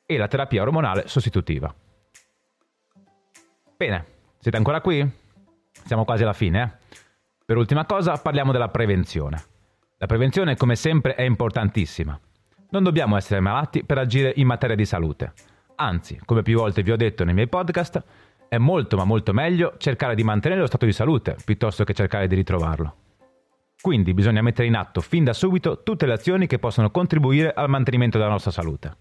e 0.05 0.17
la 0.17 0.27
terapia 0.27 0.62
ormonale 0.62 1.07
sostitutiva. 1.07 1.74
Bene, 3.77 4.05
siete 4.39 4.57
ancora 4.57 4.81
qui? 4.81 5.07
Siamo 5.86 6.05
quasi 6.05 6.24
alla 6.24 6.33
fine, 6.33 6.62
eh? 6.62 6.98
Per 7.45 7.57
ultima 7.57 7.86
cosa 7.86 8.17
parliamo 8.17 8.51
della 8.51 8.69
prevenzione. 8.69 9.43
La 9.98 10.05
prevenzione, 10.05 10.55
come 10.55 10.75
sempre, 10.75 11.15
è 11.15 11.24
importantissima. 11.24 12.19
Non 12.71 12.83
dobbiamo 12.83 13.17
essere 13.17 13.39
malati 13.39 13.83
per 13.83 13.98
agire 13.98 14.33
in 14.36 14.45
materia 14.45 14.75
di 14.75 14.86
salute. 14.86 15.33
Anzi, 15.75 16.19
come 16.25 16.41
più 16.41 16.57
volte 16.57 16.83
vi 16.83 16.91
ho 16.91 16.95
detto 16.95 17.24
nei 17.24 17.33
miei 17.33 17.48
podcast, 17.48 18.03
è 18.48 18.57
molto 18.57 18.98
ma 18.98 19.03
molto 19.03 19.33
meglio 19.33 19.75
cercare 19.77 20.15
di 20.15 20.24
mantenere 20.24 20.62
lo 20.62 20.67
stato 20.67 20.86
di 20.86 20.91
salute 20.91 21.38
piuttosto 21.43 21.83
che 21.83 21.93
cercare 21.93 22.27
di 22.27 22.36
ritrovarlo. 22.36 23.09
Quindi 23.81 24.13
bisogna 24.13 24.41
mettere 24.41 24.67
in 24.67 24.75
atto 24.75 25.00
fin 25.00 25.24
da 25.24 25.33
subito 25.33 25.83
tutte 25.83 26.05
le 26.05 26.13
azioni 26.13 26.48
che 26.48 26.59
possono 26.59 26.91
contribuire 26.91 27.53
al 27.53 27.69
mantenimento 27.69 28.17
della 28.17 28.29
nostra 28.29 28.51
salute. 28.51 28.95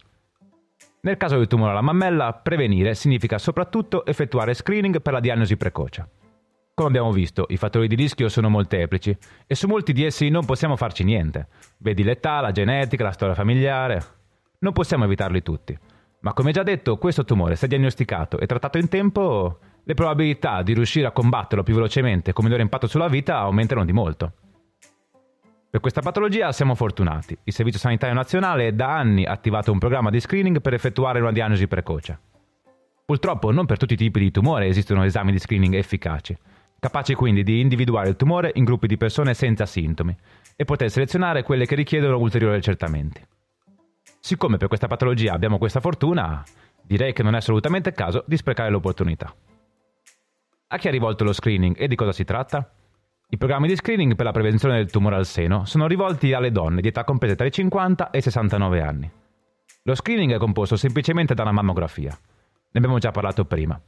Nel 1.00 1.16
caso 1.16 1.36
del 1.36 1.46
tumore 1.46 1.72
alla 1.72 1.80
mammella, 1.80 2.32
prevenire 2.32 2.94
significa 2.94 3.38
soprattutto 3.38 4.04
effettuare 4.04 4.54
screening 4.54 5.00
per 5.00 5.12
la 5.12 5.20
diagnosi 5.20 5.56
precoce. 5.56 6.08
Come 6.74 6.88
abbiamo 6.88 7.10
visto, 7.10 7.46
i 7.48 7.56
fattori 7.56 7.88
di 7.88 7.96
rischio 7.96 8.28
sono 8.28 8.48
molteplici 8.48 9.16
e 9.46 9.54
su 9.56 9.66
molti 9.66 9.92
di 9.92 10.04
essi 10.04 10.28
non 10.28 10.44
possiamo 10.44 10.76
farci 10.76 11.02
niente. 11.02 11.48
Vedi 11.78 12.04
l'età, 12.04 12.40
la 12.40 12.52
genetica, 12.52 13.02
la 13.02 13.10
storia 13.10 13.34
familiare. 13.34 14.02
Non 14.60 14.72
possiamo 14.72 15.04
evitarli 15.04 15.42
tutti. 15.42 15.76
Ma 16.20 16.32
come 16.32 16.52
già 16.52 16.62
detto, 16.62 16.96
questo 16.98 17.24
tumore, 17.24 17.56
se 17.56 17.66
diagnosticato 17.66 18.38
e 18.38 18.46
trattato 18.46 18.78
in 18.78 18.88
tempo, 18.88 19.58
le 19.82 19.94
probabilità 19.94 20.62
di 20.62 20.74
riuscire 20.74 21.06
a 21.06 21.12
combatterlo 21.12 21.64
più 21.64 21.74
velocemente 21.74 22.32
con 22.32 22.44
minore 22.44 22.62
impatto 22.62 22.86
sulla 22.86 23.08
vita 23.08 23.38
aumentano 23.38 23.84
di 23.84 23.92
molto. 23.92 24.32
Per 25.70 25.80
questa 25.80 26.00
patologia 26.00 26.50
siamo 26.52 26.74
fortunati. 26.74 27.36
Il 27.44 27.52
Servizio 27.52 27.80
Sanitario 27.80 28.14
Nazionale 28.14 28.74
da 28.74 28.96
anni 28.96 29.24
ha 29.24 29.32
attivato 29.32 29.70
un 29.70 29.78
programma 29.78 30.10
di 30.10 30.20
screening 30.20 30.60
per 30.60 30.74
effettuare 30.74 31.20
una 31.20 31.32
diagnosi 31.32 31.68
precoce. 31.68 32.18
Purtroppo 33.04 33.50
non 33.50 33.66
per 33.66 33.78
tutti 33.78 33.94
i 33.94 33.96
tipi 33.96 34.20
di 34.20 34.30
tumore 34.30 34.66
esistono 34.66 35.04
esami 35.04 35.32
di 35.32 35.38
screening 35.38 35.74
efficaci 35.74 36.36
capaci 36.80 37.14
quindi 37.14 37.42
di 37.42 37.60
individuare 37.60 38.08
il 38.08 38.16
tumore 38.16 38.52
in 38.54 38.64
gruppi 38.64 38.86
di 38.86 38.96
persone 38.96 39.34
senza 39.34 39.66
sintomi 39.66 40.16
e 40.54 40.64
poter 40.64 40.90
selezionare 40.90 41.42
quelle 41.42 41.66
che 41.66 41.74
richiedono 41.74 42.18
ulteriori 42.18 42.56
accertamenti. 42.56 43.24
Siccome 44.20 44.56
per 44.56 44.68
questa 44.68 44.86
patologia 44.86 45.32
abbiamo 45.32 45.58
questa 45.58 45.80
fortuna, 45.80 46.42
direi 46.82 47.12
che 47.12 47.22
non 47.22 47.34
è 47.34 47.38
assolutamente 47.38 47.92
caso 47.92 48.24
di 48.26 48.36
sprecare 48.36 48.70
l'opportunità. 48.70 49.34
A 50.70 50.76
chi 50.76 50.88
è 50.88 50.90
rivolto 50.90 51.24
lo 51.24 51.32
screening 51.32 51.76
e 51.78 51.88
di 51.88 51.96
cosa 51.96 52.12
si 52.12 52.24
tratta? 52.24 52.70
I 53.30 53.36
programmi 53.36 53.68
di 53.68 53.76
screening 53.76 54.14
per 54.14 54.24
la 54.24 54.32
prevenzione 54.32 54.76
del 54.76 54.90
tumore 54.90 55.16
al 55.16 55.26
seno 55.26 55.64
sono 55.64 55.86
rivolti 55.86 56.32
alle 56.32 56.50
donne 56.50 56.80
di 56.80 56.88
età 56.88 57.04
comprese 57.04 57.36
tra 57.36 57.46
i 57.46 57.50
50 57.50 58.10
e 58.10 58.18
i 58.18 58.22
69 58.22 58.80
anni. 58.80 59.10
Lo 59.82 59.94
screening 59.94 60.32
è 60.32 60.38
composto 60.38 60.76
semplicemente 60.76 61.34
da 61.34 61.42
una 61.42 61.52
mammografia. 61.52 62.10
Ne 62.10 62.78
abbiamo 62.78 62.98
già 62.98 63.10
parlato 63.10 63.44
prima 63.44 63.80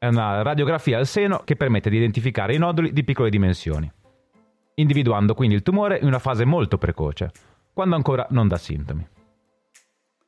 è 0.00 0.06
una 0.06 0.40
radiografia 0.40 0.96
al 0.96 1.06
seno 1.06 1.42
che 1.44 1.56
permette 1.56 1.90
di 1.90 1.98
identificare 1.98 2.54
i 2.54 2.58
noduli 2.58 2.90
di 2.90 3.04
piccole 3.04 3.28
dimensioni, 3.28 3.92
individuando 4.76 5.34
quindi 5.34 5.54
il 5.54 5.62
tumore 5.62 5.98
in 5.98 6.06
una 6.06 6.18
fase 6.18 6.46
molto 6.46 6.78
precoce, 6.78 7.30
quando 7.74 7.96
ancora 7.96 8.26
non 8.30 8.48
dà 8.48 8.56
sintomi. 8.56 9.06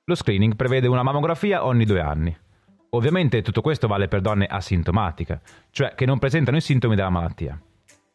Lo 0.04 0.14
screening 0.14 0.56
prevede 0.56 0.88
una 0.88 1.02
mammografia 1.02 1.64
ogni 1.64 1.86
due 1.86 2.02
anni. 2.02 2.36
Ovviamente 2.90 3.40
tutto 3.40 3.62
questo 3.62 3.86
vale 3.88 4.08
per 4.08 4.20
donne 4.20 4.44
asintomatiche, 4.44 5.40
cioè 5.70 5.94
che 5.94 6.04
non 6.04 6.18
presentano 6.18 6.58
i 6.58 6.60
sintomi 6.60 6.94
della 6.94 7.08
malattia. 7.08 7.58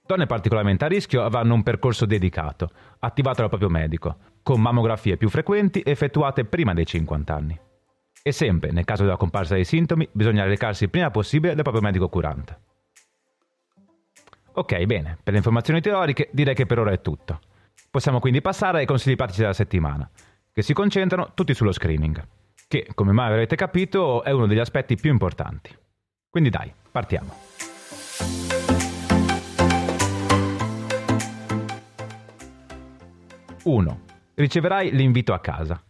Donne 0.07 0.25
particolarmente 0.25 0.85
a 0.85 0.87
rischio 0.87 1.21
avranno 1.21 1.53
un 1.53 1.63
percorso 1.63 2.05
dedicato, 2.05 2.71
attivato 2.99 3.41
dal 3.41 3.49
proprio 3.49 3.69
medico, 3.69 4.15
con 4.41 4.61
mammografie 4.61 5.17
più 5.17 5.27
frequenti 5.27 5.81
effettuate 5.85 6.45
prima 6.45 6.73
dei 6.73 6.85
50 6.85 7.35
anni. 7.35 7.59
E 8.23 8.31
sempre, 8.31 8.71
nel 8.71 8.85
caso 8.85 9.03
della 9.03 9.17
comparsa 9.17 9.55
dei 9.55 9.65
sintomi, 9.65 10.07
bisogna 10.11 10.45
recarsi 10.45 10.85
il 10.85 10.89
prima 10.89 11.11
possibile 11.11 11.53
dal 11.55 11.63
proprio 11.63 11.83
medico 11.83 12.07
curante. 12.07 12.57
Ok, 14.53 14.81
bene, 14.85 15.17
per 15.21 15.33
le 15.33 15.39
informazioni 15.39 15.81
teoriche 15.81 16.29
direi 16.31 16.55
che 16.55 16.65
per 16.65 16.79
ora 16.79 16.91
è 16.91 17.01
tutto. 17.01 17.41
Possiamo 17.91 18.21
quindi 18.21 18.41
passare 18.41 18.79
ai 18.79 18.85
consigli 18.85 19.17
pratici 19.17 19.41
della 19.41 19.51
settimana, 19.51 20.09
che 20.53 20.61
si 20.61 20.71
concentrano 20.71 21.31
tutti 21.33 21.53
sullo 21.53 21.73
screening, 21.73 22.25
che, 22.69 22.87
come 22.95 23.11
mai 23.11 23.27
avrete 23.27 23.57
capito, 23.57 24.23
è 24.23 24.31
uno 24.31 24.47
degli 24.47 24.59
aspetti 24.59 24.95
più 24.95 25.11
importanti. 25.11 25.75
Quindi 26.29 26.49
dai, 26.49 26.73
partiamo. 26.91 27.46
Uno. 33.67 34.03
Riceverai 34.33 34.91
l'invito 34.91 35.33
a 35.33 35.41
casa. 35.41 35.83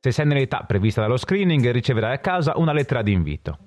Se 0.00 0.10
sei 0.10 0.24
nell'età 0.24 0.64
prevista 0.66 1.02
dallo 1.02 1.18
screening, 1.18 1.70
riceverai 1.70 2.14
a 2.14 2.18
casa 2.18 2.54
una 2.56 2.72
lettera 2.72 3.02
di 3.02 3.12
invito. 3.12 3.58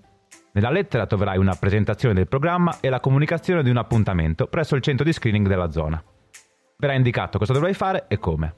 Nella 0.53 0.72
lettera 0.72 1.06
troverai 1.06 1.38
una 1.38 1.53
presentazione 1.53 2.15
del 2.15 2.27
programma 2.27 2.79
e 2.79 2.89
la 2.89 3.00
comunicazione 3.00 3.62
di 3.62 3.70
un 3.70 3.77
appuntamento 3.77 4.48
presso 4.48 4.75
il 4.75 4.82
centro 4.82 5.06
di 5.06 5.13
screening 5.13 5.48
della 5.48 5.70
zona. 5.70 6.03
Verrà 6.77 6.96
indicato 6.96 7.38
cosa 7.38 7.53
dovrai 7.53 7.75
fare 7.75 8.06
e 8.08 8.17
come. 8.17 8.56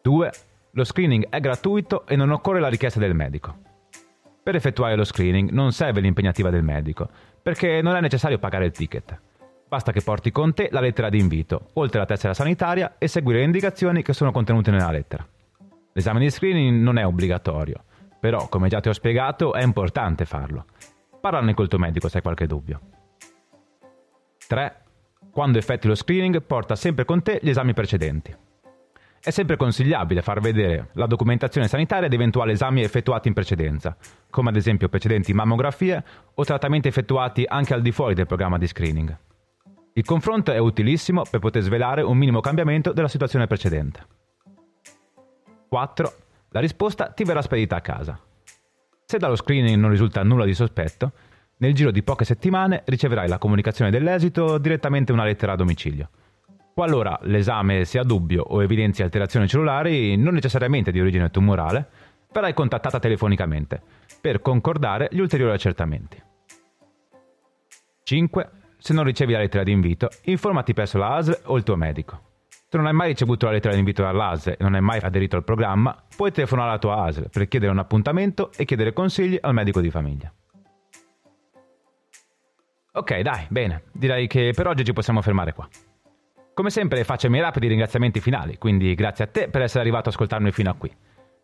2. 0.00 0.30
Lo 0.70 0.84
screening 0.84 1.28
è 1.28 1.40
gratuito 1.40 2.06
e 2.06 2.16
non 2.16 2.30
occorre 2.30 2.60
la 2.60 2.68
richiesta 2.68 2.98
del 2.98 3.14
medico. 3.14 3.54
Per 4.42 4.54
effettuare 4.54 4.96
lo 4.96 5.04
screening 5.04 5.50
non 5.50 5.72
serve 5.72 6.00
l'impegnativa 6.00 6.48
del 6.48 6.62
medico, 6.62 7.06
perché 7.42 7.82
non 7.82 7.96
è 7.96 8.00
necessario 8.00 8.38
pagare 8.38 8.64
il 8.64 8.72
ticket. 8.72 9.20
Basta 9.68 9.90
che 9.90 10.00
porti 10.00 10.30
con 10.30 10.54
te 10.54 10.68
la 10.70 10.80
lettera 10.80 11.08
di 11.08 11.18
invito, 11.18 11.70
oltre 11.74 11.98
alla 11.98 12.06
tessera 12.06 12.34
sanitaria 12.34 12.94
e 12.98 13.08
seguire 13.08 13.40
le 13.40 13.46
indicazioni 13.46 14.02
che 14.02 14.12
sono 14.12 14.30
contenute 14.30 14.70
nella 14.70 14.92
lettera. 14.92 15.26
L'esame 15.92 16.20
di 16.20 16.30
screening 16.30 16.80
non 16.80 16.98
è 16.98 17.06
obbligatorio, 17.06 17.82
però 18.20 18.48
come 18.48 18.68
già 18.68 18.80
ti 18.80 18.88
ho 18.88 18.92
spiegato 18.92 19.54
è 19.54 19.62
importante 19.62 20.24
farlo. 20.24 20.66
Parlane 21.20 21.54
col 21.54 21.66
tuo 21.66 21.78
medico 21.78 22.08
se 22.08 22.18
hai 22.18 22.22
qualche 22.22 22.46
dubbio. 22.46 22.80
3. 24.46 24.76
Quando 25.32 25.58
effettui 25.58 25.88
lo 25.88 25.96
screening 25.96 26.42
porta 26.42 26.76
sempre 26.76 27.04
con 27.04 27.22
te 27.22 27.40
gli 27.42 27.48
esami 27.48 27.74
precedenti. 27.74 28.34
È 29.20 29.30
sempre 29.30 29.56
consigliabile 29.56 30.22
far 30.22 30.40
vedere 30.40 30.90
la 30.92 31.06
documentazione 31.06 31.66
sanitaria 31.66 32.08
di 32.08 32.14
eventuali 32.14 32.52
esami 32.52 32.82
effettuati 32.82 33.26
in 33.26 33.34
precedenza, 33.34 33.96
come 34.30 34.50
ad 34.50 34.56
esempio 34.56 34.88
precedenti 34.88 35.34
mammografie 35.34 36.04
o 36.34 36.44
trattamenti 36.44 36.86
effettuati 36.86 37.44
anche 37.44 37.74
al 37.74 37.82
di 37.82 37.90
fuori 37.90 38.14
del 38.14 38.26
programma 38.26 38.58
di 38.58 38.68
screening. 38.68 39.18
Il 39.96 40.04
confronto 40.04 40.52
è 40.52 40.58
utilissimo 40.58 41.22
per 41.22 41.40
poter 41.40 41.62
svelare 41.62 42.02
un 42.02 42.18
minimo 42.18 42.40
cambiamento 42.40 42.92
della 42.92 43.08
situazione 43.08 43.46
precedente. 43.46 44.06
4. 45.70 46.12
La 46.50 46.60
risposta 46.60 47.06
ti 47.06 47.24
verrà 47.24 47.40
spedita 47.40 47.76
a 47.76 47.80
casa. 47.80 48.20
Se 49.06 49.16
dallo 49.16 49.36
screening 49.36 49.80
non 49.80 49.88
risulta 49.88 50.22
nulla 50.22 50.44
di 50.44 50.52
sospetto, 50.52 51.12
nel 51.58 51.72
giro 51.72 51.90
di 51.90 52.02
poche 52.02 52.26
settimane 52.26 52.82
riceverai 52.84 53.26
la 53.26 53.38
comunicazione 53.38 53.90
dell'esito 53.90 54.58
direttamente 54.58 55.12
una 55.12 55.24
lettera 55.24 55.52
a 55.52 55.56
domicilio. 55.56 56.10
Qualora 56.74 57.18
l'esame 57.22 57.86
sia 57.86 58.02
dubbio 58.02 58.42
o 58.42 58.62
evidenzi 58.62 59.02
alterazioni 59.02 59.48
cellulari, 59.48 60.14
non 60.18 60.34
necessariamente 60.34 60.92
di 60.92 61.00
origine 61.00 61.30
tumorale, 61.30 61.88
verrai 62.30 62.52
contattata 62.52 62.98
telefonicamente 62.98 63.80
per 64.20 64.42
concordare 64.42 65.08
gli 65.10 65.20
ulteriori 65.20 65.54
accertamenti. 65.54 66.22
5. 68.02 68.50
Se 68.86 68.92
non 68.92 69.02
ricevi 69.02 69.32
la 69.32 69.40
lettera 69.40 69.64
di 69.64 69.72
invito, 69.72 70.08
informati 70.26 70.72
presso 70.72 70.96
la 70.96 71.16
ASL 71.16 71.40
o 71.46 71.56
il 71.56 71.64
tuo 71.64 71.74
medico. 71.74 72.20
Se 72.68 72.76
non 72.76 72.86
hai 72.86 72.92
mai 72.92 73.08
ricevuto 73.08 73.46
la 73.46 73.50
lettera 73.50 73.72
di 73.72 73.80
invito 73.80 74.02
dall'ASL 74.02 74.50
e 74.50 74.56
non 74.60 74.74
hai 74.74 74.80
mai 74.80 75.00
aderito 75.02 75.34
al 75.34 75.42
programma, 75.42 76.04
puoi 76.14 76.30
telefonare 76.30 76.68
alla 76.68 76.78
tua 76.78 77.02
ASL 77.02 77.28
per 77.28 77.48
chiedere 77.48 77.72
un 77.72 77.80
appuntamento 77.80 78.52
e 78.56 78.64
chiedere 78.64 78.92
consigli 78.92 79.36
al 79.40 79.54
medico 79.54 79.80
di 79.80 79.90
famiglia. 79.90 80.32
Ok, 82.92 83.20
dai, 83.22 83.46
bene. 83.48 83.86
Direi 83.90 84.28
che 84.28 84.52
per 84.54 84.68
oggi 84.68 84.84
ci 84.84 84.92
possiamo 84.92 85.20
fermare 85.20 85.52
qua. 85.52 85.68
Come 86.54 86.70
sempre 86.70 87.02
faccio 87.02 87.26
i 87.26 87.30
miei 87.30 87.42
rapidi 87.42 87.66
ringraziamenti 87.66 88.20
finali, 88.20 88.56
quindi 88.56 88.94
grazie 88.94 89.24
a 89.24 89.26
te 89.26 89.48
per 89.48 89.62
essere 89.62 89.80
arrivato 89.80 90.10
a 90.10 90.12
ascoltarmi 90.12 90.52
fino 90.52 90.70
a 90.70 90.74
qui. 90.74 90.94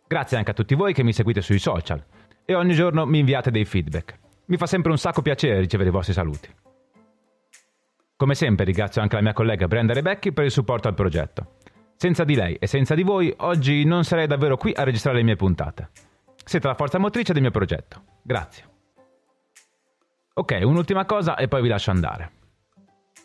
Grazie 0.07 0.37
anche 0.37 0.53
a 0.53 0.55
tutti 0.55 0.77
voi 0.77 0.93
che 0.93 1.03
mi 1.03 1.13
seguite 1.13 1.41
sui 1.41 1.59
social 1.59 2.05
e 2.45 2.55
ogni 2.55 2.75
giorno 2.75 3.05
mi 3.05 3.19
inviate 3.19 3.51
dei 3.51 3.65
feedback. 3.65 4.17
Mi 4.47 4.57
fa 4.57 4.67
sempre 4.67 4.93
un 4.93 4.99
sacco 4.99 5.23
piacere 5.23 5.59
ricevere 5.59 5.89
i 5.89 5.93
vostri 5.93 6.13
saluti. 6.13 6.62
Come 8.23 8.37
sempre 8.37 8.65
ringrazio 8.65 9.03
anche 9.03 9.17
la 9.17 9.21
mia 9.21 9.33
collega 9.33 9.67
Brenda 9.67 9.93
Rebecchi 9.93 10.31
per 10.31 10.45
il 10.45 10.53
supporto 10.53 10.87
al 10.87 10.95
progetto. 10.95 11.55
Senza 11.97 12.23
di 12.23 12.37
lei 12.37 12.55
e 12.55 12.69
senza 12.69 12.95
di 12.95 13.03
voi 13.03 13.35
oggi 13.39 13.85
non 13.85 14.05
sarei 14.05 14.29
davvero 14.29 14.57
qui 14.57 14.73
a 14.73 14.85
registrare 14.85 15.17
le 15.17 15.25
mie 15.25 15.35
puntate. 15.35 15.91
Siete 16.45 16.69
la 16.69 16.77
forza 16.77 16.99
motrice 16.99 17.33
del 17.33 17.43
mio 17.43 17.51
progetto. 17.51 18.01
Grazie. 18.23 18.65
Ok, 20.35 20.61
un'ultima 20.63 21.05
cosa 21.05 21.35
e 21.35 21.49
poi 21.49 21.63
vi 21.63 21.69
lascio 21.69 21.91
andare. 21.91 22.31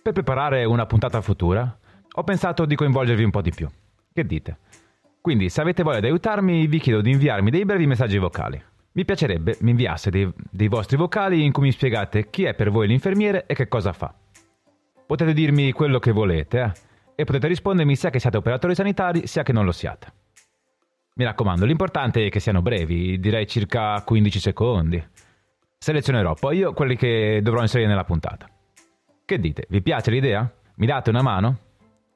Per 0.01 0.13
preparare 0.13 0.66
una 0.66 0.88
puntata 0.88 1.22
futura 1.22 1.77
ho 2.13 2.24
pensato 2.24 2.66
di 2.66 2.74
coinvolgervi 2.74 3.24
un 3.24 3.30
po' 3.30 3.42
di 3.42 3.51
più. 3.51 3.70
Che 4.12 4.25
dite? 4.25 4.58
Quindi 5.22 5.50
se 5.50 5.62
avete 5.62 5.84
voglia 5.84 6.00
di 6.00 6.08
aiutarmi 6.08 6.66
vi 6.66 6.80
chiedo 6.80 7.01
di 7.01 7.12
inviarmi 7.12 7.51
dei 7.51 7.66
brevi 7.66 7.86
messaggi 7.86 8.18
vocali. 8.18 8.60
Mi 8.94 9.06
piacerebbe 9.06 9.58
mi 9.60 9.70
inviaste 9.70 10.10
dei, 10.10 10.27
dei 10.50 10.68
vostri 10.70 10.98
vocali 10.98 11.44
in 11.44 11.51
cui 11.51 11.66
mi 11.66 11.72
spiegate 11.72 12.32
chi 12.32 12.46
è 12.46 12.56
per 12.56 12.72
voi 12.72 12.88
l'infermiere 12.88 13.46
e 13.46 13.54
che 13.54 13.68
cosa 13.68 13.94
fa. 13.94 14.12
Potete 15.07 15.31
dirmi 15.31 15.71
quello 15.71 15.99
che 15.99 16.11
volete, 16.11 16.59
eh? 16.59 16.71
E 17.15 17.23
potete 17.23 17.47
rispondermi 17.47 17.95
sia 17.95 18.09
che 18.09 18.19
siate 18.19 18.35
operatori 18.35 18.75
sanitari, 18.75 19.25
sia 19.25 19.41
che 19.41 19.53
non 19.53 19.63
lo 19.63 19.71
siate. 19.71 20.13
Mi 21.15 21.23
raccomando, 21.23 21.65
l'importante 21.65 22.25
è 22.25 22.29
che 22.29 22.41
siano 22.41 22.61
brevi, 22.61 23.17
direi 23.17 23.47
circa 23.47 24.03
15 24.03 24.39
secondi. 24.39 25.03
Selezionerò 25.79 26.33
poi 26.33 26.57
io 26.57 26.73
quelli 26.73 26.97
che 26.97 27.39
dovrò 27.41 27.61
inserire 27.61 27.89
nella 27.89 28.03
puntata. 28.03 28.49
Che 29.25 29.39
dite? 29.39 29.65
Vi 29.69 29.81
piace 29.81 30.11
l'idea? 30.11 30.51
Mi 30.75 30.85
date 30.85 31.09
una 31.09 31.21
mano? 31.21 31.57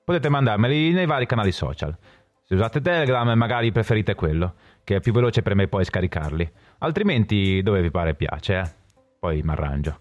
Potete 0.03 0.27
mandarmeli 0.27 0.91
nei 0.91 1.05
vari 1.05 1.25
canali 1.25 1.53
social. 1.53 1.97
Se 2.43 2.53
usate 2.53 2.81
Telegram 2.81 3.31
magari 3.37 3.71
preferite 3.71 4.15
quello, 4.15 4.55
che 4.83 4.97
è 4.97 4.99
più 4.99 5.13
veloce 5.13 5.41
per 5.41 5.55
me 5.55 5.69
poi 5.69 5.85
scaricarli. 5.85 6.51
Altrimenti 6.79 7.61
dove 7.63 7.81
vi 7.81 7.89
pare 7.89 8.15
piace, 8.15 8.59
eh? 8.59 8.69
Poi 9.17 9.41
mi 9.41 9.51
arrangio. 9.51 9.99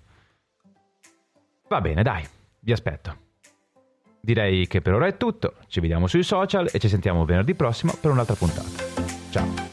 Va 1.69 1.81
bene, 1.81 2.03
dai, 2.03 2.27
vi 2.61 2.73
aspetto. 2.73 3.29
Direi 4.21 4.67
che 4.67 4.83
per 4.83 4.95
ora 4.95 5.07
è 5.07 5.17
tutto, 5.17 5.55
ci 5.69 5.81
vediamo 5.81 6.07
sui 6.07 6.23
social 6.23 6.69
e 6.71 6.79
ci 6.79 6.89
sentiamo 6.89 7.25
venerdì 7.25 7.55
prossimo 7.55 7.95
per 7.99 8.11
un'altra 8.11 8.35
puntata. 8.35 8.69
Ciao! 9.31 9.70